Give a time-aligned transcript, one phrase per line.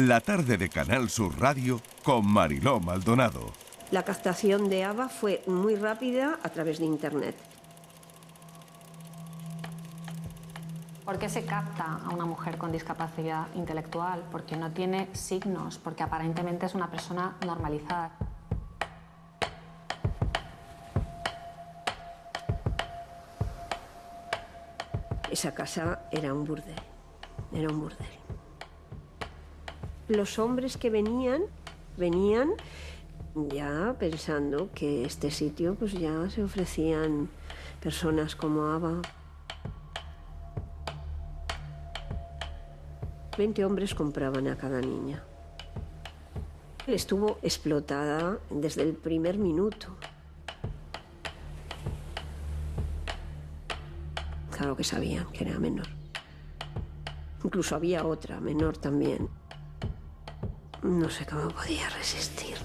[0.00, 3.50] La tarde de Canal Sur Radio con Mariló Maldonado.
[3.90, 7.34] La captación de ABBA fue muy rápida a través de Internet.
[11.04, 14.22] ¿Por qué se capta a una mujer con discapacidad intelectual?
[14.30, 18.12] Porque no tiene signos, porque aparentemente es una persona normalizada.
[25.28, 26.80] Esa casa era un burdel,
[27.52, 28.17] era un burdel.
[30.08, 31.42] Los hombres que venían,
[31.98, 32.52] venían
[33.50, 37.28] ya pensando que este sitio pues ya se ofrecían
[37.82, 39.02] personas como Ava.
[43.36, 45.22] 20 hombres compraban a cada niña.
[46.86, 49.88] Estuvo explotada desde el primer minuto.
[54.50, 55.86] Claro que sabían que era menor.
[57.44, 59.28] Incluso había otra, menor también.
[60.88, 62.56] No sé cómo podía resistir.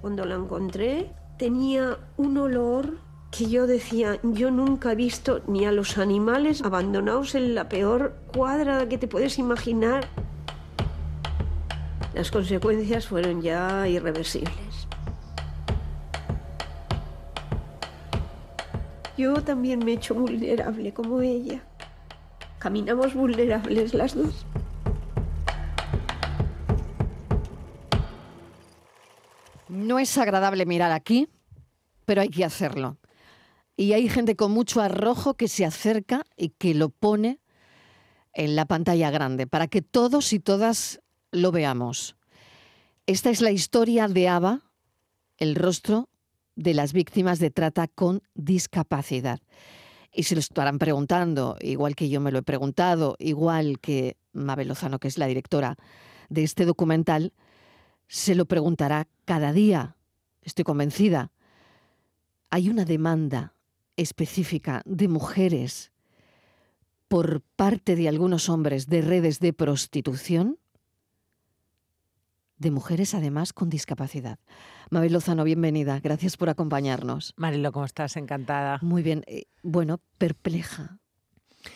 [0.00, 2.98] Cuando la encontré, tenía un olor
[3.30, 8.16] que yo decía, yo nunca he visto ni a los animales abandonados en la peor
[8.34, 10.08] cuadra que te puedes imaginar.
[12.12, 14.88] Las consecuencias fueron ya irreversibles.
[19.16, 21.62] Yo también me he hecho vulnerable como ella.
[22.58, 24.44] Caminamos vulnerables las dos.
[29.74, 31.28] No es agradable mirar aquí,
[32.04, 32.96] pero hay que hacerlo.
[33.76, 37.40] Y hay gente con mucho arrojo que se acerca y que lo pone
[38.34, 41.00] en la pantalla grande para que todos y todas
[41.32, 42.14] lo veamos.
[43.06, 44.60] Esta es la historia de Ava,
[45.38, 46.08] el rostro
[46.54, 49.40] de las víctimas de trata con discapacidad.
[50.12, 54.68] Y se lo estarán preguntando, igual que yo me lo he preguntado, igual que Mabel
[54.68, 55.74] Lozano, que es la directora
[56.28, 57.32] de este documental,
[58.08, 59.96] se lo preguntará cada día.
[60.42, 61.32] Estoy convencida.
[62.50, 63.54] Hay una demanda
[63.96, 65.92] específica de mujeres
[67.08, 70.58] por parte de algunos hombres de redes de prostitución,
[72.58, 74.38] de mujeres además con discapacidad.
[74.90, 76.00] Mabel Lozano, bienvenida.
[76.00, 77.34] Gracias por acompañarnos.
[77.36, 78.16] Marilo, ¿cómo estás?
[78.16, 78.78] Encantada.
[78.82, 79.22] Muy bien.
[79.26, 80.98] Eh, bueno, perpleja.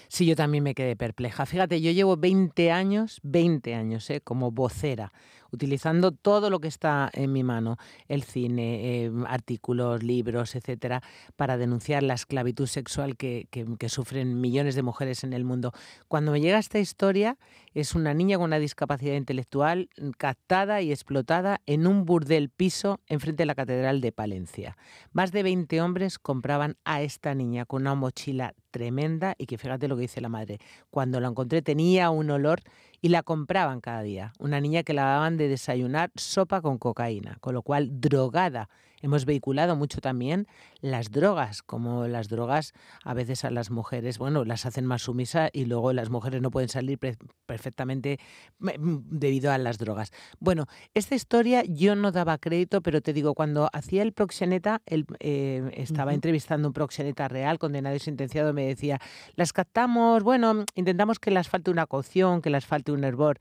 [0.09, 1.47] Sí, yo también me quedé perpleja.
[1.47, 4.21] Fíjate, yo llevo 20 años, 20 años, ¿eh?
[4.23, 5.13] como vocera
[5.51, 7.77] utilizando todo lo que está en mi mano,
[8.09, 11.03] el cine, em, artículos, libros, etcétera,
[11.37, 15.73] para denunciar la esclavitud sexual que, que, sufren millones de mujeres en el mundo.
[16.09, 17.39] Cuando me llega esta historia,
[17.73, 19.89] es una niña con una discapacidad intelectual
[20.19, 24.77] captada y explotada en un burdel piso enfrente de la Catedral de Palencia.
[25.13, 29.89] Más de 20 hombres compraban a esta niña con una mochila tremenda y que fíjate
[29.89, 30.59] lo que dice la madre.
[30.91, 32.61] Cuando la encontré tenía un olor
[33.01, 34.33] y la compraban cada día.
[34.39, 38.69] Una niña que la daban de desayunar sopa con cocaína, con lo cual drogada
[39.01, 40.47] Hemos vehiculado mucho también
[40.81, 42.73] las drogas, como las drogas
[43.05, 46.51] a veces a las mujeres, bueno, las hacen más sumisa y luego las mujeres no
[46.51, 46.99] pueden salir
[47.47, 48.19] perfectamente
[48.59, 50.11] debido a las drogas.
[50.41, 55.07] Bueno, esta historia yo no daba crédito, pero te digo, cuando hacía el proxeneta, el,
[55.21, 59.01] eh, estaba entrevistando un proxeneta real, condenado y sentenciado, me decía,
[59.37, 63.41] las captamos, bueno, intentamos que las falte una cocción, que las falte un hervor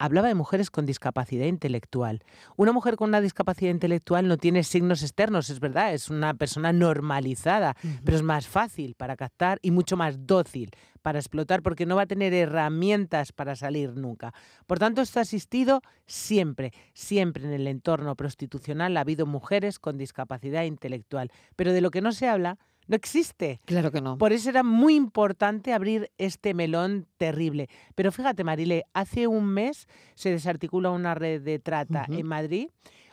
[0.00, 2.24] hablaba de mujeres con discapacidad intelectual.
[2.56, 6.72] Una mujer con una discapacidad intelectual no tiene signos externos, es verdad, es una persona
[6.72, 10.70] normalizada, pero es más fácil para captar y mucho más dócil
[11.02, 14.32] para explotar porque no va a tener herramientas para salir nunca.
[14.66, 19.98] Por tanto, esto ha asistido siempre, siempre en el entorno prostitucional ha habido mujeres con
[19.98, 22.58] discapacidad intelectual, pero de lo que no se habla
[22.90, 23.60] no existe.
[23.66, 24.18] Claro que no.
[24.18, 27.68] Por eso era muy importante abrir este melón terrible.
[27.94, 29.86] Pero fíjate, Marile, hace un mes
[30.16, 32.68] se desarticula una red de trata en Madrid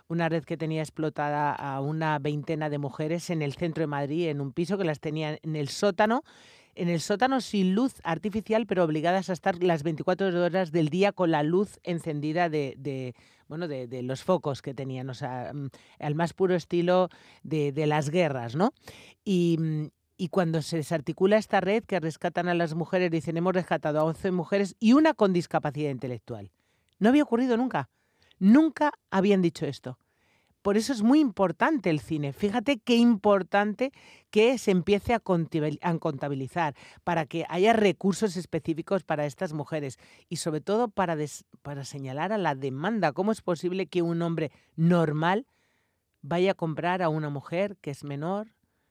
[0.09, 4.29] una red que tenía explotada a una veintena de mujeres en el centro de Madrid,
[4.29, 6.23] en un piso que las tenía en el sótano
[6.77, 11.11] en el sótano sin luz artificial, pero obligadas a estar las 24 horas del día
[11.11, 13.15] con la luz encendida de,
[13.47, 17.09] bueno, de, los focos que tenían, o sea, mm, al más puro estilo
[17.43, 18.73] de, las guerras, ¿no?
[19.23, 23.53] Y, mm, y cuando se desarticula esta red que rescatan a las mujeres, dicen, hemos
[23.53, 26.51] rescatado a 11 mujeres y una con discapacidad intelectual.
[26.99, 27.89] No había ocurrido nunca.
[28.39, 29.99] Nunca habían dicho esto.
[30.67, 32.33] Por eso es muy importante el cine.
[32.33, 33.93] Fíjate qué importante
[34.31, 36.75] que se empiece a contabilizar
[37.05, 39.97] para que haya recursos específicos para estas mujeres
[40.27, 41.15] y sobre todo para,
[41.61, 43.13] para señalar a la demanda.
[43.13, 45.47] ¿Cómo es posible que un hombre normal
[46.21, 48.49] vaya a comprar a una mujer que es menor,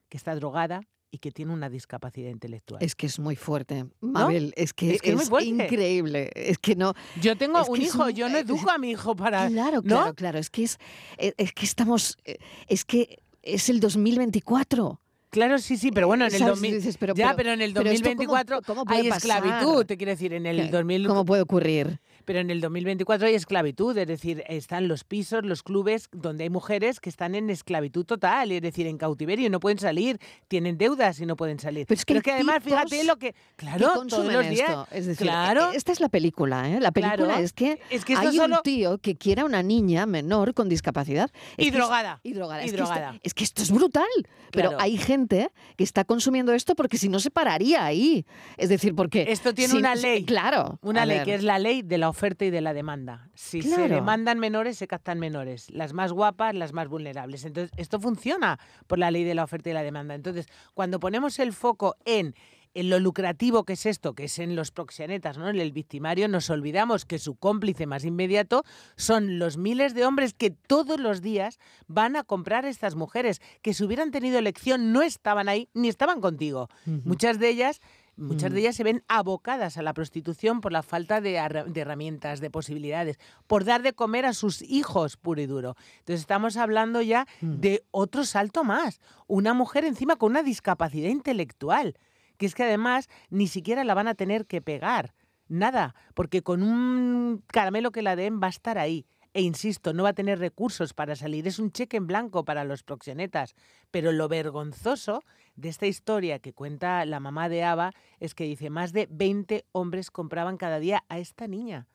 [0.08, 0.80] que está drogada
[1.10, 2.82] y que tiene una discapacidad intelectual.
[2.82, 4.52] Es que es muy fuerte, Mabel.
[4.56, 6.30] Es que Es es, que es increíble.
[6.34, 6.94] Es que no.
[7.20, 9.48] Yo tengo un hijo, un- yo no eh, educo a mi hijo para...
[9.48, 9.82] Claro, ¿no?
[9.82, 10.38] claro, claro.
[10.38, 10.78] Es que es,
[11.18, 12.18] eh, es que estamos.
[12.24, 12.38] eh,
[12.68, 15.00] Es que es el 2024.
[15.36, 16.54] Claro, sí, sí, pero bueno, en el ¿Sabes?
[16.54, 16.74] 2000...
[16.76, 19.44] Dices, pero- ya, pero- pero en el pero esto cómo- 2024 cómo puede hay pasar?
[19.44, 21.06] esclavitud, te quiero decir, en el ¿Qué- 2000...
[21.06, 22.00] ¿Cómo puede ocurrir?
[22.24, 26.50] Pero en el 2024 hay esclavitud, es decir, están los pisos, los clubes donde hay
[26.50, 30.18] mujeres que están en esclavitud total, es decir, en cautiverio no pueden salir,
[30.48, 31.86] tienen deudas y no pueden salir.
[31.86, 33.32] Pero es que además, fíjate lo que...
[33.32, 34.68] que Claro, todos consumen los días...
[34.70, 34.88] esto.
[34.90, 35.70] Es decir, claro.
[35.72, 36.80] e- esta es la película, ¿eh?
[36.80, 37.42] La película Claro.
[37.44, 40.68] es que, Es que hay solo- un tío que quiere a una niña menor con
[40.68, 41.30] discapacidad.
[41.56, 42.18] Y que es- drogada.
[42.24, 42.62] y drogada.
[42.62, 43.20] Y es, Que esto, drogada.
[43.22, 44.06] es que esto es brutal.
[44.50, 48.24] Pero hay gente que está consumiendo esto porque si no se pararía ahí.
[48.56, 49.26] Es decir, porque...
[49.28, 50.24] Esto tiene si- una ley.
[50.24, 50.78] Claro.
[50.82, 51.24] Una ley ver.
[51.26, 53.28] que es la ley de la oferta y de la demanda.
[53.34, 55.70] Si se demandan menores, se captan menores.
[55.70, 57.44] Las más guapas, las más vulnerables.
[57.44, 60.14] Entonces, esto funciona por la ley de la oferta y la demanda.
[60.14, 62.34] Entonces, cuando ponemos el foco en,
[62.76, 65.48] en lo lucrativo que es esto, que es en los proxenetas, ¿no?
[65.48, 68.64] en el victimario, nos olvidamos que su cómplice más inmediato
[68.96, 73.40] son los miles de hombres que todos los días van a comprar a estas mujeres,
[73.62, 76.68] que si hubieran tenido elección no estaban ahí ni estaban contigo.
[76.84, 77.80] Muchas de ellas
[78.18, 81.32] Muchas de ellas se ven abocadas a la prostitución por la falta de,
[81.66, 85.76] de herramientas, de posibilidades, por dar de comer a sus hijos puro y duro.
[85.98, 89.00] Entonces estamos hablando ya de otro salto más.
[89.26, 91.98] Una mujer encima con una discapacidad intelectual,
[92.36, 95.14] que es que además ni siquiera la van a tener que pegar.
[95.48, 99.06] Nada, porque con un caramelo que la den va a estar ahí.
[99.32, 101.46] E insisto, no va a tener recursos para salir.
[101.46, 103.54] Es un cheque en blanco para los proxenetas.
[103.90, 105.22] Pero lo vergonzoso
[105.56, 109.66] de esta historia que cuenta la mamá de Ava es que dice más de 20
[109.72, 111.86] hombres compraban cada día a esta niña.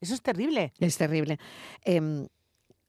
[0.00, 0.72] Eso es terrible.
[0.80, 1.38] Es terrible.
[1.84, 2.26] Em,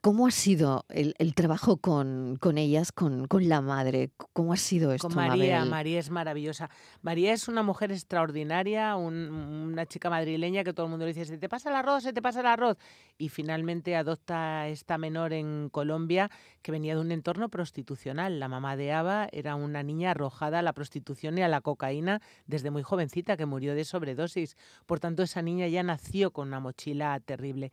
[0.03, 4.09] ¿Cómo ha sido el, el trabajo con, con ellas, con, con la madre?
[4.33, 5.69] ¿Cómo ha sido esto, Con María, Mabel?
[5.69, 6.71] María es maravillosa.
[7.03, 11.25] María es una mujer extraordinaria, un- una chica madrileña que todo el mundo le dice,
[11.25, 12.77] se te pasa el arroz, se te pasa el arroz.
[13.19, 16.31] Y finalmente adopta esta menor en Colombia
[16.63, 18.39] que venía de un entorno prostitucional.
[18.39, 22.21] La mamá de Ava era una niña arrojada a la prostitución y a la cocaína
[22.47, 24.57] desde muy jovencita, que murió de sobredosis.
[24.87, 27.71] Por tanto, esa niña ya nació con una mochila terrible.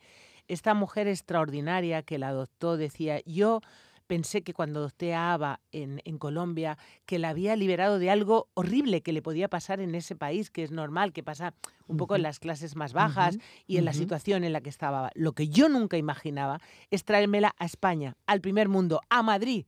[0.49, 3.61] Esta mujer extraordinaria que la adoptó decía, yo
[4.09, 8.49] pensé que cuando adopté a Ava en, en Colombia, que la había liberado de algo
[8.55, 11.55] horrible que le podía pasar en ese país, que es normal, que pasa
[11.87, 15.13] un poco en las clases más bajas y en la situación en la que estaba.
[15.15, 16.61] Lo que yo nunca imaginaba
[16.91, 19.67] es traérmela a España, al primer mundo, a Madrid,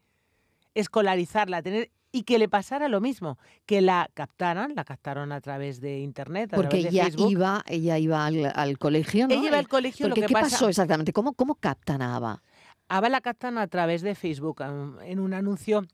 [0.75, 5.81] escolarizarla, tener y que le pasara lo mismo, que la captaran, la captaron a través
[5.81, 7.31] de internet, a Porque través de ella Facebook.
[7.31, 9.35] iba, ella iba al, al colegio, ¿no?
[9.35, 11.13] Ella iba Eh, al colegio, lo que ¿qué pasa- pasó exactamente?
[11.13, 12.43] ¿Cómo, cómo captan a Ava?
[12.89, 14.61] Ava la captan a través de Facebook,
[15.05, 15.85] en un anuncio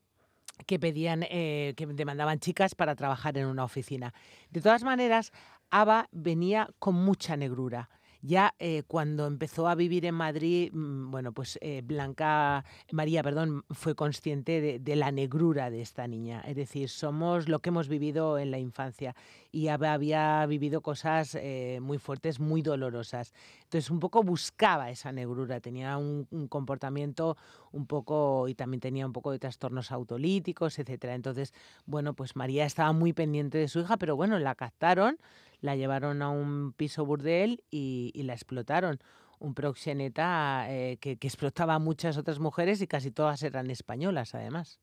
[0.67, 4.15] que pedían, eh, que demandaban chicas para trabajar en una oficina.
[4.51, 5.33] De todas maneras,
[5.71, 7.91] Ava venía con mucha negrura.
[8.26, 13.64] Ya eh, cuando empezó a vivir en Madrid, mm, bueno, pues eh, Blanca, María, perdón,
[13.70, 16.40] fue consciente de, de la negrura de esta niña.
[16.40, 19.14] Es decir, somos lo que hemos vivido en la infancia.
[19.56, 23.32] Y había vivido cosas eh, muy fuertes, muy dolorosas.
[23.62, 27.38] Entonces, un poco buscaba esa negrura, tenía un, un comportamiento
[27.73, 31.14] un poco, y también tenía un poco de trastornos autolíticos, etcétera.
[31.14, 31.55] Entonces,
[31.87, 35.17] bueno, pues María estaba muy pendiente de su hija, pero bueno, la captaron,
[35.62, 38.99] la llevaron a un piso burdel y, y la explotaron.
[39.38, 44.35] Un proxeneta eh, que, que explotaba a muchas otras mujeres y casi todas eran españolas,
[44.35, 44.81] además.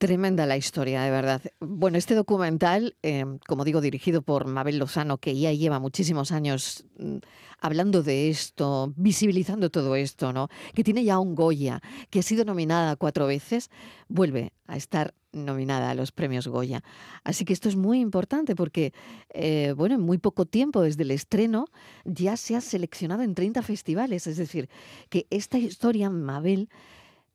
[0.00, 1.42] Tremenda la historia, de verdad.
[1.60, 6.86] Bueno, este documental, eh, como digo, dirigido por Mabel Lozano, que ya lleva muchísimos años
[6.96, 7.18] mm,
[7.60, 10.48] hablando de esto, visibilizando todo esto, ¿no?
[10.74, 13.68] Que tiene ya un Goya, que ha sido nominada cuatro veces,
[14.08, 16.82] vuelve a estar nominada a los premios Goya.
[17.22, 18.94] Así que esto es muy importante porque,
[19.28, 21.66] eh, bueno, en muy poco tiempo desde el estreno
[22.06, 24.26] ya se ha seleccionado en 30 festivales.
[24.26, 24.70] Es decir,
[25.10, 26.70] que esta historia, Mabel,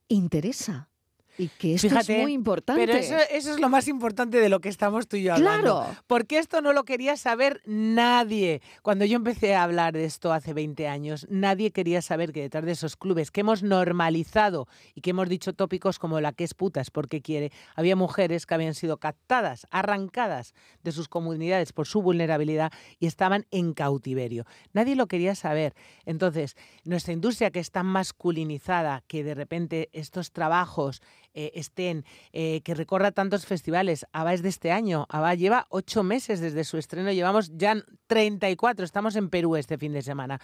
[0.08, 0.90] interesa.
[1.38, 2.86] Y que esto Fíjate, es muy importante.
[2.86, 5.82] Pero eso, eso es lo más importante de lo que estamos tú y yo hablando.
[5.82, 5.96] Claro.
[6.08, 8.62] Porque esto no lo quería saber nadie.
[8.82, 12.66] Cuando yo empecé a hablar de esto hace 20 años, nadie quería saber que detrás
[12.66, 16.54] de esos clubes que hemos normalizado y que hemos dicho tópicos como la que es
[16.54, 21.88] puta es porque quiere, había mujeres que habían sido captadas, arrancadas de sus comunidades por
[21.88, 24.46] su vulnerabilidad y estaban en cautiverio.
[24.74, 25.74] Nadie lo quería saber.
[26.06, 31.02] Entonces, nuestra industria que es tan masculinizada que de repente estos trabajos
[31.36, 34.08] eh, estén, eh, que recorra tantos festivales.
[34.12, 35.06] ABBA es de este año.
[35.10, 37.12] ABBA lleva ocho meses desde su estreno.
[37.12, 37.76] Llevamos ya
[38.08, 38.84] 34.
[38.84, 40.40] Estamos en Perú este fin de semana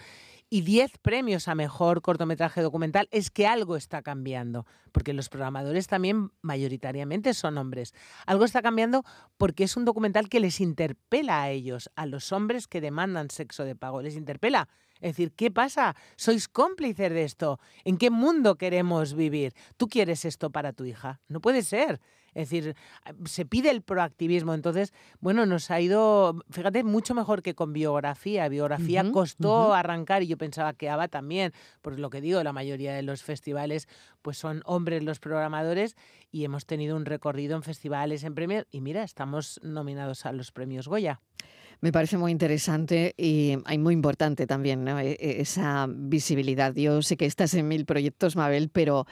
[0.52, 5.86] y 10 premios a mejor cortometraje documental, es que algo está cambiando, porque los programadores
[5.86, 7.94] también mayoritariamente son hombres.
[8.26, 9.02] Algo está cambiando
[9.38, 13.64] porque es un documental que les interpela a ellos, a los hombres que demandan sexo
[13.64, 14.68] de pago, les interpela.
[15.02, 15.96] Es decir, ¿qué pasa?
[16.16, 17.58] ¿Sois cómplices de esto?
[17.84, 19.52] ¿En qué mundo queremos vivir?
[19.76, 21.20] ¿Tú quieres esto para tu hija?
[21.28, 22.00] No puede ser.
[22.34, 22.76] Es decir,
[23.26, 24.54] se pide el proactivismo.
[24.54, 28.48] Entonces, bueno, nos ha ido, fíjate, mucho mejor que con biografía.
[28.48, 32.94] Biografía costó arrancar y yo pensaba que ABA también, por lo que digo, la mayoría
[32.94, 33.88] de los festivales
[34.22, 35.96] pues son hombres los programadores
[36.30, 40.52] y hemos tenido un recorrido en festivales, en premios y mira, estamos nominados a los
[40.52, 41.20] premios Goya.
[41.82, 46.72] Me parece muy interesante y muy importante también e, e, esa visibilidad.
[46.76, 49.04] Yo sé que estás en mil proyectos, Mabel, pero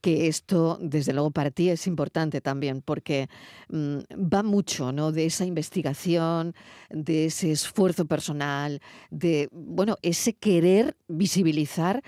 [0.00, 3.28] que esto, desde luego, para ti es importante también, porque
[3.68, 5.12] mm, va mucho ¿no?
[5.12, 6.56] de esa investigación,
[6.90, 8.80] de ese esfuerzo personal,
[9.10, 12.02] de bueno, ese querer visibilizar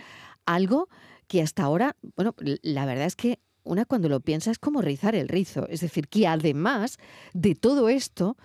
[0.47, 0.89] algo
[1.29, 5.15] que hasta ahora, bueno, la verdad es que una cuando lo piensa es como rizar
[5.15, 5.69] el rizo.
[5.69, 6.99] Es decir, que además
[7.35, 8.37] de todo esto,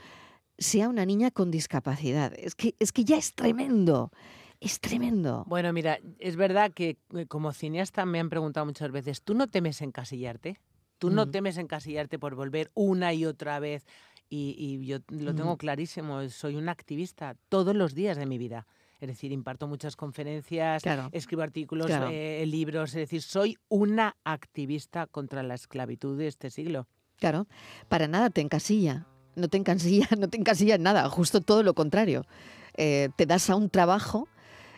[0.57, 2.33] sea una niña con discapacidad.
[2.37, 4.11] Es que, es que ya es tremendo.
[4.59, 5.43] Es tremendo.
[5.47, 9.49] Bueno, mira, es verdad que eh, como cineasta me han preguntado muchas veces, ¿tú no
[9.49, 10.59] temes encasillarte?
[10.99, 13.85] ¿Tú no temes encasillarte por volver una y otra vez?
[14.29, 18.65] Y, yo lo tengo clarísimo, soy una activista todos los días de mi vida.
[19.01, 20.81] Es decir, imparto muchas conferencias,
[21.11, 26.87] escribo artículos, eh, libros, es decir, soy una activista contra la esclavitud de este siglo.
[27.17, 27.47] Claro,
[27.89, 31.73] para nada te encasilla, no te encasilla, no te encasilla en nada, justo todo lo
[31.73, 32.25] contrario.
[32.75, 34.27] Eh, te das a un trabajo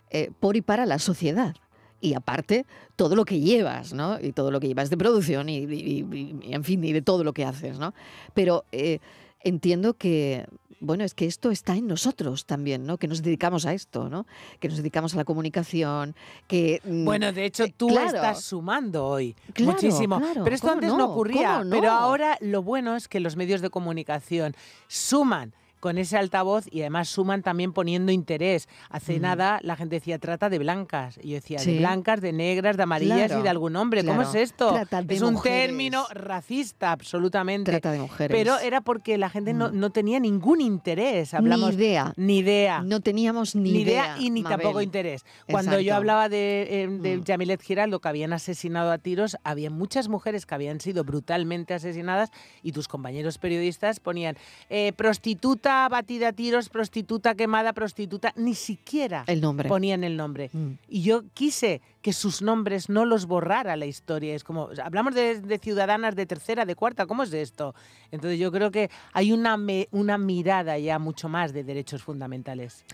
[0.10, 1.56] eh, por y para la sociedad.
[2.02, 4.20] Y aparte, todo lo que llevas, ¿no?
[4.20, 7.46] Y todo lo que llevas de producción y, en fin, y de todo lo que
[7.46, 7.94] haces, ¿no?
[8.34, 9.00] Pero eh,
[9.46, 10.46] entiendo que,
[10.82, 12.98] bueno, es que esto está en nosotros también, ¿no?
[12.98, 14.26] Que nos dedicamos a esto, ¿no?
[14.60, 16.16] Que nos dedicamos a la comunicación,
[16.48, 16.82] que...
[16.84, 20.20] Mm, bueno, de hecho, tú estás sumando hoy muchísimo.
[20.34, 21.64] pero esto antes no, ocurría.
[21.70, 24.56] Pero ahora lo bueno es que los medios de comunicación
[24.88, 25.54] suman
[25.86, 28.68] con ese altavoz y además suman también poniendo interés.
[28.90, 31.20] Hace nada la gente decía trata de blancas.
[31.22, 34.04] Y yo decía de blancas, de negras, de amarillas y de algún hombre.
[34.04, 34.76] ¿Cómo es esto?
[35.08, 37.70] es un término racista, absolutamente.
[37.70, 38.36] Trata de mujeres.
[38.36, 41.36] Pero era porque la gente no, no tenía ningún interés.
[41.36, 42.14] Hablamos, ni idea.
[42.18, 42.82] Ni idea.
[42.82, 45.24] No teníamos ni, idea, y ni tampoco interés.
[45.48, 47.24] Cuando yo hablaba de, eh, de mm.
[47.26, 52.32] Yamilet Giraldo, que habían asesinado a tiros, había muchas mujeres que habían sido brutalmente asesinadas
[52.64, 54.36] y tus compañeros periodistas ponían
[54.72, 59.70] eh, prostituta batida a tiros, prostituta quemada, prostituta, ni siquiera el nombre.
[59.70, 60.50] ponían el nombre.
[60.52, 60.72] Mm.
[60.88, 64.36] Y yo quise que sus nombres no los borrara la historia.
[64.36, 67.74] Es como, hablamos de, ciudadanas de tercera, de cuarta, ¿cómo es esto?
[68.12, 69.58] Entonces yo creo que hay una,
[69.92, 72.86] una mirada ya mucho más de derechos fundamentales.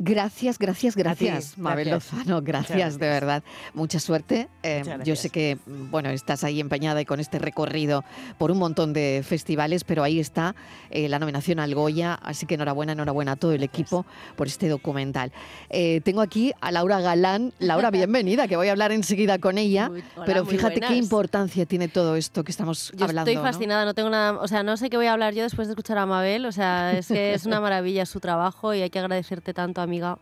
[0.00, 2.40] Gracias, gracias, gracias, Mabel Lozano.
[2.40, 3.42] Gracias, de verdad.
[3.74, 4.48] Mucha suerte.
[4.62, 8.04] Eh, yo sé que, bueno, estás ahí empeñada y con este recorrido
[8.38, 10.54] por un montón de festivales, pero ahí está
[10.90, 12.14] eh, la nominación al Goya.
[12.14, 15.32] Así que enhorabuena, enhorabuena a todo el equipo por este documental.
[15.68, 17.52] Eh, tengo aquí a Laura Galán.
[17.58, 19.90] Laura, bienvenida, que voy a hablar enseguida con ella.
[20.24, 23.30] pero fíjate qué importancia tiene todo esto que estamos hablando.
[23.30, 23.94] Estoy fascinada, ¿no?
[23.94, 26.06] tengo nada, o sea, no sé qué voy a hablar yo después de escuchar a
[26.06, 26.46] Mabel.
[26.46, 29.87] O sea, es que es una maravilla su trabajo y hay que agradecerte tanto a
[29.88, 30.18] amiga.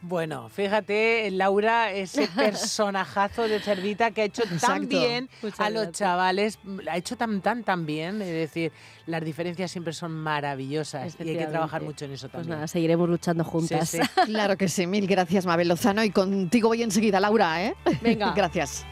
[0.00, 6.58] Bueno, fíjate, Laura, ese personajazo de Cerdita que ha hecho tan bien a los chavales,
[6.90, 8.20] ha hecho tan, tan, tan bien.
[8.22, 8.72] Es decir,
[9.06, 12.48] las diferencias siempre son maravillosas y hay que trabajar mucho en eso pues también.
[12.48, 13.96] Pues nada, seguiremos luchando juntas.
[14.26, 16.02] claro que sí, mil gracias, Mabel Lozano.
[16.04, 17.74] Y contigo voy enseguida, Laura, ¿eh?
[18.02, 18.32] Venga.
[18.36, 18.84] gracias.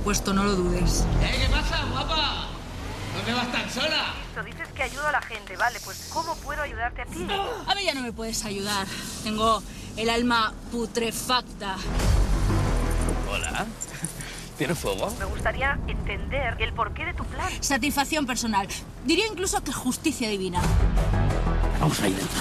[0.00, 1.04] Supuesto, no lo dudes.
[1.20, 1.42] ¿Eh?
[1.42, 2.46] ¿Qué pasa, guapa?
[3.14, 4.14] ¿Dónde vas tan sola?
[4.30, 7.26] Esto dices que ayudo a la gente, vale, pues ¿cómo puedo ayudarte a ti?
[7.66, 8.86] A mí ya no me puedes ayudar.
[9.22, 9.62] Tengo
[9.98, 11.76] el alma putrefacta.
[13.30, 13.66] Hola.
[14.56, 15.14] ¿Tienes fuego?
[15.18, 17.50] Me gustaría entender el porqué de tu plan.
[17.60, 18.68] Satisfacción personal.
[19.04, 20.62] Diría incluso que justicia divina.
[21.78, 22.40] Vamos ahí dentro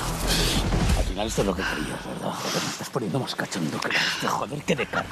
[1.19, 2.31] final esto es lo que querías, ¿verdad?
[2.31, 5.09] Joder, me estás poniendo más cachondo que la este, joder, que de carne.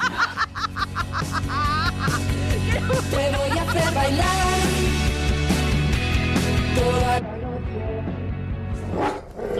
[3.10, 4.58] Te voy a hacer bailar
[6.74, 7.20] toda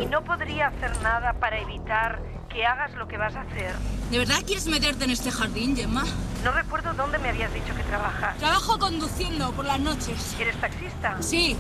[0.00, 3.75] Y no podría hacer nada para evitar que hagas lo que vas a hacer.
[4.11, 6.05] ¿De verdad quieres meterte en este jardín, Gemma?
[6.45, 8.38] No recuerdo dónde me habías dicho que trabajas.
[8.38, 10.35] Trabajo conduciendo por las noches.
[10.38, 11.21] ¿Eres taxista?
[11.21, 11.59] Sí.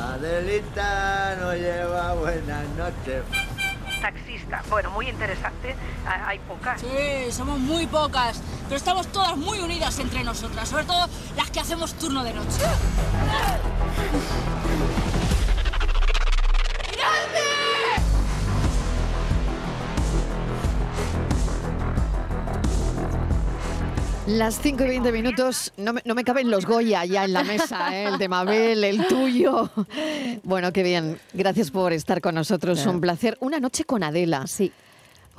[0.00, 3.22] Adelita no lleva buenas noches.
[4.00, 4.62] Taxista.
[4.70, 5.74] Bueno, muy interesante.
[6.06, 6.80] Ha- Hay pocas.
[6.80, 11.60] Sí, somos muy pocas, pero estamos todas muy unidas entre nosotras, sobre todo las que
[11.60, 12.60] hacemos turno de noche.
[24.30, 27.42] Las 5 y 20 minutos, no me, no me caben los Goya ya en la
[27.42, 28.04] mesa, ¿eh?
[28.04, 29.68] el de Mabel, el tuyo.
[30.44, 31.18] Bueno, qué bien.
[31.32, 32.86] Gracias por estar con nosotros.
[32.86, 33.36] Un placer.
[33.40, 34.46] Una noche con Adela.
[34.46, 34.70] Sí.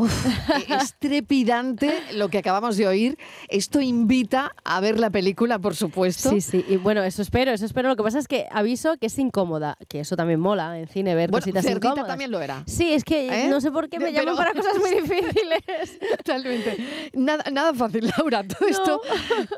[0.01, 0.25] Uf,
[0.81, 3.17] es trepidante lo que acabamos de oír.
[3.49, 6.29] Esto invita a ver la película, por supuesto.
[6.31, 7.89] Sí, sí, y bueno, eso espero, eso espero.
[7.89, 11.13] Lo que pasa es que aviso que es incómoda, que eso también mola en cine,
[11.15, 12.07] ver Bueno, cositas Cerdita incómodas.
[12.07, 12.63] también lo era.
[12.65, 13.47] Sí, es que ¿Eh?
[13.49, 15.99] no sé por qué me Pero- llaman para cosas muy difíciles.
[16.17, 16.77] Totalmente.
[17.13, 18.43] Nada, nada fácil, Laura.
[18.43, 19.01] Todo esto,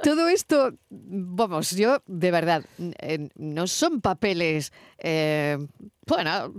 [0.03, 2.65] todo esto, vamos, yo de verdad,
[2.99, 5.57] eh, no son papeles, eh,
[6.05, 6.53] bueno,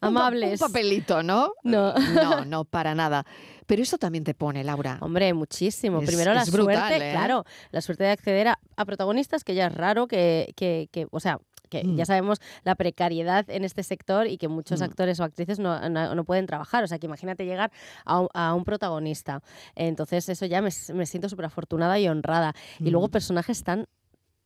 [0.00, 0.60] Amables.
[0.60, 1.52] Un papelito, ¿no?
[1.62, 1.92] No.
[1.94, 3.24] No, no, para nada.
[3.66, 4.98] Pero esto también te pone, Laura.
[5.00, 6.00] Hombre, muchísimo.
[6.00, 7.12] Es- Primero la brutal, suerte, ¿eh?
[7.12, 11.06] claro, la suerte de acceder a, a protagonistas que ya es raro que, que, que,
[11.10, 11.38] o sea,
[11.68, 11.96] que Mm.
[11.96, 14.84] ya sabemos la precariedad en este sector y que muchos Mm.
[14.84, 16.82] actores o actrices no, no- no pueden trabajar.
[16.82, 17.70] O sea, que imagínate llegar
[18.04, 19.40] a un, a un protagonista.
[19.76, 22.54] Entonces, eso ya me, me siento súper afortunada y honrada.
[22.80, 23.10] Y luego Mm.
[23.12, 23.86] personajes tan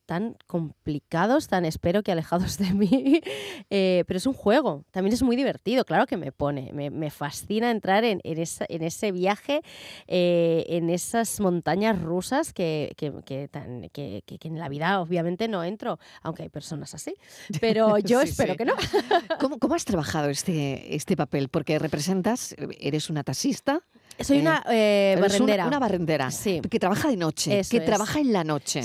[0.07, 3.21] tan complicados, tan espero que alejados de mí,
[3.71, 7.11] eh, pero es un juego, también es muy divertido, claro que me pone, me, me
[7.11, 9.63] fascina entrar en, en, esa- en ese viaje,
[10.07, 15.65] eh, en esas montañas rusas que, que- que tan- que- en la vida obviamente no
[15.65, 17.15] entro, aunque hay personas así,
[17.61, 18.59] pero yo Sí, espero sí.
[18.59, 18.75] que no.
[19.41, 21.49] ¿Cómo, cómo has trabajado este, este papel?
[21.49, 23.81] Porque representas, eres una taxista.
[24.21, 25.67] Soy eh, una eh, una- barrendera.
[25.67, 26.31] Una, barrendera.
[26.31, 26.61] Sí.
[26.71, 27.61] Que trabaja de noche.
[27.61, 27.85] Eso que es.
[27.85, 28.83] trabaja en la noche.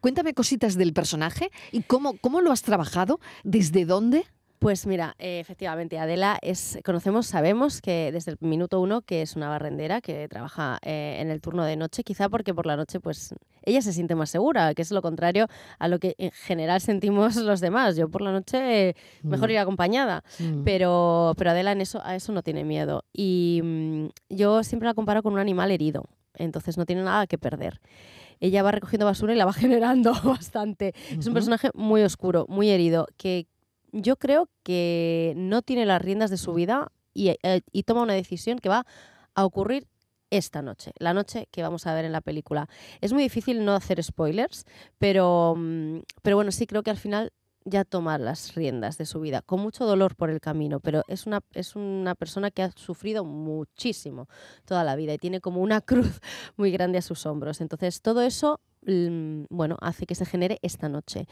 [0.00, 4.24] Cuéntame cositas del personaje y cómo, cómo lo has trabajado, desde dónde.
[4.62, 9.34] Pues mira, eh, efectivamente, Adela es, conocemos, sabemos que desde el minuto uno que es
[9.34, 13.00] una barrendera que trabaja eh, en el turno de noche, quizá porque por la noche
[13.00, 15.48] pues ella se siente más segura, que es lo contrario
[15.80, 17.96] a lo que en general sentimos los demás.
[17.96, 18.94] Yo por la noche eh,
[19.24, 19.52] mejor Mm.
[19.52, 20.62] ir acompañada, Mm.
[20.62, 23.04] pero, pero Adela en eso, a eso no tiene miedo.
[23.12, 26.04] Y mm, yo siempre la comparo con un animal herido,
[26.36, 27.80] entonces no tiene nada que perder.
[28.38, 30.94] Ella va recogiendo basura y la va generando bastante.
[31.18, 33.46] Es un personaje muy oscuro, muy herido, que
[33.92, 38.14] yo creo que no tiene las riendas de su vida y, eh, y toma una
[38.14, 38.86] decisión que va
[39.34, 39.86] a ocurrir
[40.30, 42.68] esta noche, la noche que vamos a ver en la película.
[43.02, 44.64] Es muy difícil no hacer spoilers,
[44.98, 47.32] pero, mm, pero bueno, sí creo que al final
[47.64, 51.26] ya toma las riendas de su vida, con mucho dolor por el camino, pero es
[51.26, 54.26] una, es una persona que ha sufrido muchísimo
[54.64, 56.20] toda la vida y tiene como una cruz
[56.56, 57.60] muy grande a sus hombros.
[57.60, 61.26] Entonces, todo eso bueno, hace que se genere esta noche.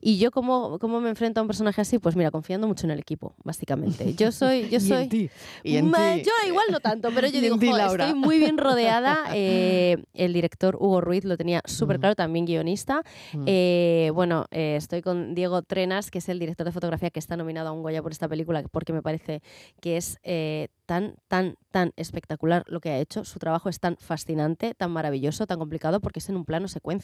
[0.00, 1.98] Y yo, ¿cómo, cómo me enfrento a un personaje así?
[1.98, 4.14] Pues mira, confiando mucho en el equipo, básicamente.
[4.14, 4.68] Yo soy...
[4.68, 5.30] Yo Y en soy ti,
[5.64, 6.16] y en Ma-.
[6.18, 9.24] Yo igual no tanto, pero yo Y digo, ti, estoy muy bien rodeada.
[9.38, 12.00] Eh, el director Hugo Ruiz lo tenía súper Mm.
[12.00, 13.02] claro, también guionista.
[13.32, 13.44] Mm.
[13.46, 17.36] Eh, bueno, eh, estoy con Diego Trenas, que es el director de fotografía que está
[17.36, 19.42] nominado a un Goya por esta película, porque me parece
[19.80, 23.24] que es eh, tan, tan, tan espectacular lo que ha hecho.
[23.24, 26.95] Su trabajo es tan fascinante, tan maravilloso, tan complicado, porque es en un plano secuencia.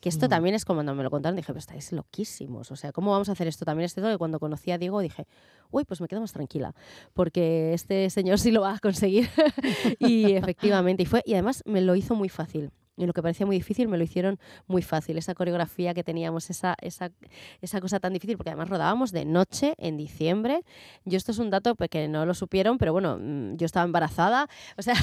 [0.00, 2.70] Que esto también es como cuando me lo contaron, dije, pero estáis loquísimos.
[2.70, 3.64] O sea, ¿cómo vamos a hacer esto?
[3.64, 5.26] También es cierto que cuando conocí a Diego dije,
[5.70, 6.74] uy, pues me quedo más tranquila,
[7.14, 9.28] porque este señor sí lo va a conseguir.
[9.98, 12.70] y efectivamente, y fue, y además me lo hizo muy fácil.
[12.96, 15.16] Y lo que parecía muy difícil me lo hicieron muy fácil.
[15.16, 17.10] Esa coreografía que teníamos, esa, esa,
[17.62, 20.62] esa cosa tan difícil, porque además rodábamos de noche en diciembre.
[21.04, 23.84] Yo esto es un dato pues, que no lo supieron, pero bueno, mm, yo estaba
[23.84, 24.48] embarazada.
[24.76, 24.94] O sea,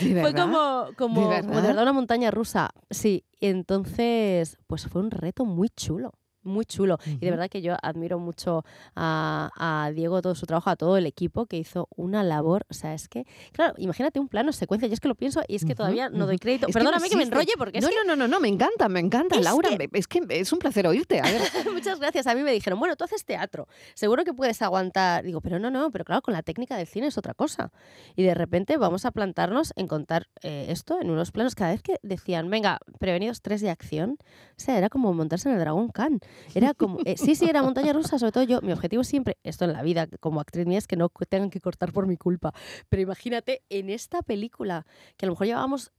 [0.00, 1.82] ¿De fue como, como, ¿De como de verdad?
[1.82, 2.70] una montaña rusa.
[2.90, 6.12] Sí, entonces, pues fue un reto muy chulo.
[6.44, 6.98] Muy chulo.
[7.06, 10.96] Y de verdad que yo admiro mucho a, a Diego, todo su trabajo, a todo
[10.96, 12.66] el equipo que hizo una labor.
[12.70, 14.86] O sea, es que, claro, imagínate un plano secuencia.
[14.88, 16.66] Yo es que lo pienso y es que todavía no doy crédito.
[16.66, 18.48] Es que Perdóname que, me enrolle porque es no, que no, no, no, no, me
[18.48, 19.70] encanta, me encanta, Es Laura.
[19.70, 21.20] que- Es que es un placer oírte.
[21.20, 21.40] A ver,
[21.72, 22.26] Muchas gracias.
[22.26, 25.24] A mí me dijeron, bueno, tú haces teatro, seguro que puedes aguantar.
[25.24, 27.72] Digo, pero no, no, pero claro, con la técnica del cine es otra cosa.
[28.16, 31.54] Y de repente vamos a plantarnos en contar eh, esto en unos planos.
[31.54, 35.54] Cada vez que decían, venga, prevenidos tres de acción, o sea, era como montarse en
[35.54, 36.20] el Dragón Khan.
[36.54, 39.64] Era como, eh, sí, sí, era montaña rusa, sobre todo yo, mi objetivo siempre, esto
[39.64, 42.52] en la vida como actriz mía es que no tengan que cortar por mi culpa,
[42.88, 45.92] pero imagínate en esta película, que a lo mejor llevábamos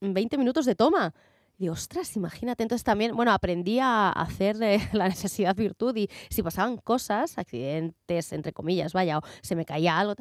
[0.00, 1.14] 20 minutos de toma,
[1.60, 2.62] y ostras, imagínate.
[2.62, 8.32] Entonces también, bueno, aprendí a hacer de la necesidad virtud y si pasaban cosas, accidentes,
[8.32, 10.14] entre comillas, vaya, o se me caía algo,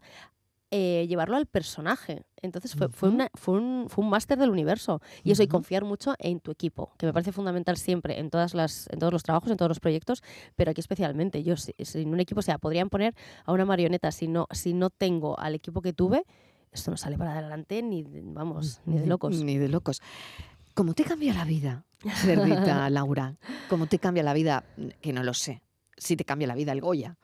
[0.71, 2.23] eh, llevarlo al personaje.
[2.41, 5.01] Entonces fue, fue, una, fue un, fue un máster del universo.
[5.23, 8.53] Y eso, y confiar mucho en tu equipo, que me parece fundamental siempre en, todas
[8.53, 10.23] las, en todos los trabajos, en todos los proyectos,
[10.55, 11.43] pero aquí especialmente.
[11.43, 14.89] Yo, sin un equipo, o sea, podrían poner a una marioneta, si no, si no
[14.89, 16.25] tengo al equipo que tuve,
[16.71, 19.43] esto no sale para adelante ni, vamos, ni de locos.
[19.43, 20.01] Ni de locos.
[20.75, 21.83] ¿Cómo te cambia la vida,
[22.15, 23.37] Cerdita, Laura?
[23.69, 24.63] ¿Cómo te cambia la vida?
[25.01, 25.61] Que no lo sé.
[25.97, 27.17] Si te cambia la vida el Goya.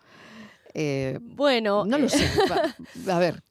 [0.75, 1.85] Eh, bueno.
[1.85, 2.27] No lo sé.
[3.11, 3.41] A ver.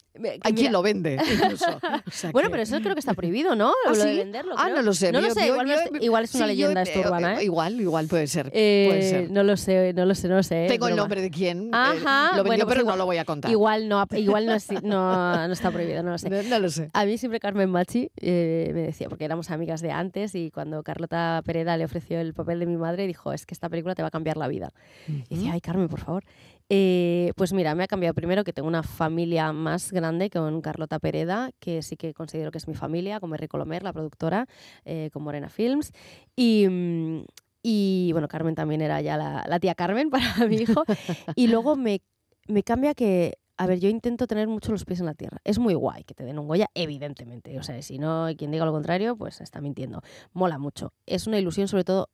[0.43, 1.17] Hay quien lo vende.
[2.33, 3.71] bueno, pero eso creo que está prohibido, ¿no?
[3.85, 4.03] ¿Ah, lo sí?
[4.07, 4.55] de venderlo.
[4.57, 5.11] Ah, no lo sé.
[5.11, 5.67] No lo sé, igual,
[6.01, 7.45] igual, es una sí, leyenda esto urbana, ¿eh?
[7.45, 8.49] Igual, igual puede ser.
[8.55, 9.31] Eh, puede ser.
[9.33, 10.67] No lo sé, no lo sé, no lo sé.
[10.69, 11.65] Tengo el nombre de quién.
[11.67, 12.37] eh, Ajá.
[12.37, 13.51] lo vendió, bueno, pues pero igual, no lo voy a contar.
[13.51, 16.31] Igual no, igual no, es- no, no está prohibido, no lo sé.
[16.31, 16.91] No, no lo sé.
[16.93, 20.85] A mí siempre Carmen Machi eh, me decía, porque éramos amigas de antes y cuando
[20.85, 24.03] Carlota Pereda le ofreció el papel de mi madre, dijo, es que esta película te
[24.03, 24.73] va a cambiar la vida.
[25.09, 26.23] Y decía, ay Carmen, por favor.
[26.71, 30.99] Eh, pues mira, me ha cambiado primero que tengo una familia más grande con Carlota
[30.99, 34.47] Pereda, que sí que considero que es mi familia, con Merry Colomer, la productora,
[34.85, 35.93] eh, con Morena Films.
[36.35, 37.25] Y, mm,
[37.63, 40.85] y bueno, Carmen también era ya la, la tía Carmen para mi hijo.
[41.37, 42.03] y luego me,
[42.49, 45.39] me cambia que a ver, yo intento tener mucho los pies en la tierra.
[45.45, 47.59] Es muy guay que te den un Goya, evidentemente.
[47.59, 50.03] O sea, si no, quien diga lo contrario, pues está mintiendo.
[50.33, 50.93] Mola mucho.
[51.07, 52.11] Es una ilusión, sobre todo,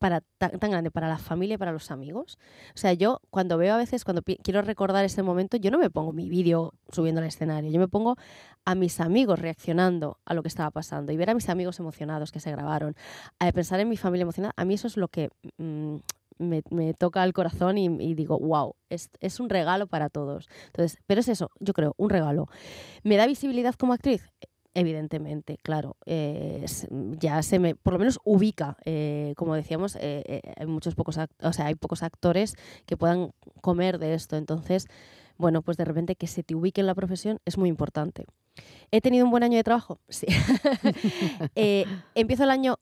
[0.00, 2.38] para tan, grande para la familia y para los amigos.
[2.74, 5.90] O sea, yo cuando veo a veces, cuando quiero recordar ese momento, yo no me
[5.90, 8.16] pongo mi vídeo subiendo al escenario, yo me pongo
[8.64, 12.32] a mis amigos reaccionando a lo que estaba pasando y ver a mis amigos emocionados
[12.32, 12.96] que se grabaron,
[13.38, 15.96] a pensar en mi familia emocionada, a mí eso es lo que mm,
[16.38, 20.48] me, me toca el corazón y, y digo, wow, es, es un regalo para todos.
[20.66, 22.46] Entonces, pero es eso, yo creo, un regalo.
[23.04, 24.24] ¿Me da visibilidad como actriz?
[24.74, 25.96] Evidentemente, claro.
[26.06, 26.86] eh, es-
[27.18, 31.52] ya se me, por lo menos ubica, eh, como decíamos, eh, hay muchos pocos, o
[31.52, 32.54] sea, hay pocos actores
[32.86, 34.36] que puedan comer de esto.
[34.36, 34.86] Entonces,
[35.38, 38.26] bueno, pues de repente que se te ubique en la profesión es muy importante.
[38.92, 39.98] ¿He tenido un buen año de trabajo?
[40.08, 40.26] Sí.
[42.14, 42.76] ¿Empiezo el año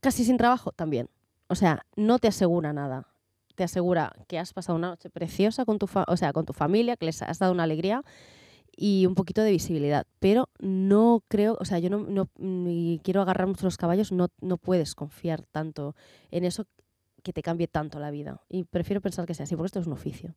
[0.00, 0.72] casi sin trabajo?
[0.72, 1.08] También.
[1.48, 3.06] O sea, no te asegura nada.
[3.54, 6.52] Te asegura que has pasado una noche preciosa con tu, fa- o sea, con tu
[6.52, 8.02] familia, que les has dado una alegría
[8.76, 10.06] y un poquito de visibilidad.
[10.18, 14.28] Pero no creo, o sea, yo no, no ni quiero agarrar mucho los caballos, no,
[14.40, 15.94] no puedes confiar tanto
[16.30, 16.66] en eso
[17.22, 18.40] que te cambie tanto la vida.
[18.48, 20.34] Y prefiero pensar que sea así, porque esto es un oficio.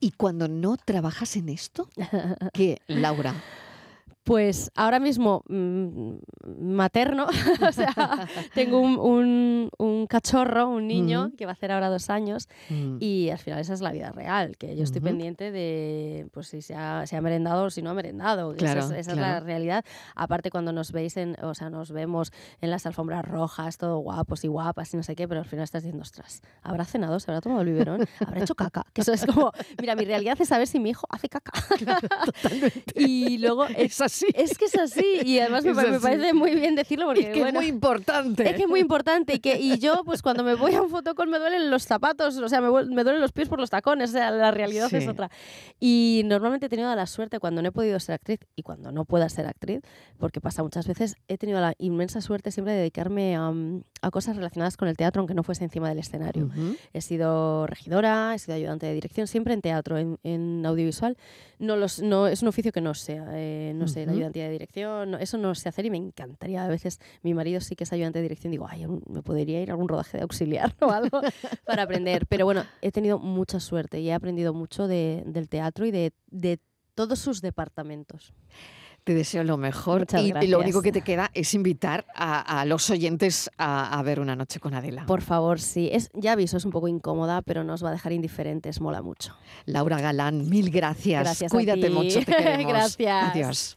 [0.00, 1.88] Y cuando no trabajas en esto,
[2.52, 3.34] ¿qué, Laura?
[4.24, 6.14] Pues ahora mismo mm,
[6.60, 7.26] materno,
[7.68, 7.92] o sea,
[8.54, 12.96] tengo un, un- un cachorro, un niño, que va a hacer ahora dos años, Mm.
[13.00, 16.62] y al final esa es la vida real, que yo estoy pendiente de pues si
[16.62, 18.54] se ha, se ha merendado o si no ha merendado.
[18.54, 19.46] Claro, esa es, esa es la claro.
[19.46, 19.84] realidad.
[20.14, 22.32] Aparte cuando nos veis en, o sea, nos vemos
[22.62, 25.64] en las alfombras rojas, todo guapos y guapas y no sé qué, pero al final
[25.64, 27.20] estás diciendo, ostras, ¿habrá cenado?
[27.20, 28.06] ¿Se habrá tomado el biberón?
[28.26, 28.86] ¿Habrá hecho caca?
[28.94, 31.52] Que eso es como, mira, mi realidad es saber si mi hijo hace caca.
[32.94, 34.26] y luego Es así.
[34.34, 37.40] es que es así y además me, me parece muy bien decirlo porque Y que
[37.40, 38.48] bueno, es muy importante.
[38.48, 40.90] es que es muy importante y que y yo pues cuando me voy a un
[40.90, 44.10] fotocall me duelen los zapatos, o sea, me, me duelen los pies por los tacones,
[44.10, 45.30] o sea, la realidad es otra.
[45.80, 49.04] Y normalmente he tenido la suerte cuando no he podido ser actriz y cuando no
[49.04, 49.80] pueda ser actriz,
[50.18, 54.10] porque pasa muchas veces, he tenido la inmensa suerte siempre de dedicarme a, mm, a
[54.10, 56.50] cosas relacionadas con el teatro aunque no fuese encima del escenario.
[56.92, 61.16] He sido regidora, he sido ayudante de dirección, siempre en teatro, en, en audiovisual.
[61.58, 64.18] No, los, no Es un oficio que no sé, eh, no sé, la Ujú.
[64.18, 66.64] ayudantía de dirección, no- eso no sé hacer y me encantaría.
[66.64, 69.70] A veces mi marido sí que es ayudante de dirección, digo, ay, me podría ir
[69.70, 71.20] a algún rodaje de auxiliar o algo
[71.66, 72.26] para aprender.
[72.26, 76.12] Pero bueno, he tenido mucha suerte y he aprendido mucho de- del teatro y de,
[76.30, 76.58] de
[76.94, 78.32] todos sus departamentos.
[79.02, 82.60] Te deseo lo mejor Muchas y, y lo único que te queda es invitar a,
[82.60, 85.04] a los oyentes a, a ver una noche con Adela.
[85.04, 85.90] Por favor, sí.
[85.92, 89.36] Es, ya aviso, es un poco incómoda, pero nos va a dejar indiferentes, mola mucho.
[89.66, 91.22] Laura Galán, mil gracias.
[91.22, 92.72] Gracias Cuídate mucho, te queremos.
[92.72, 93.30] Gracias.
[93.34, 93.76] Adiós.